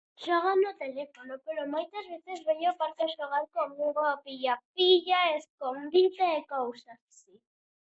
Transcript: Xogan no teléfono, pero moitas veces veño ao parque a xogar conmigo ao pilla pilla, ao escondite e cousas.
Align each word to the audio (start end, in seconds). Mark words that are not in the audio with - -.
Xogan 0.23 0.57
no 0.65 0.71
teléfono, 0.83 1.33
pero 1.45 1.71
moitas 1.73 2.05
veces 2.13 2.39
veño 2.47 2.67
ao 2.69 2.79
parque 2.81 3.03
a 3.05 3.13
xogar 3.15 3.45
conmigo 3.57 4.01
ao 4.03 4.21
pilla 4.25 4.53
pilla, 4.77 5.17
ao 5.23 5.35
escondite 5.41 6.23
e 6.39 6.47
cousas. 6.55 7.03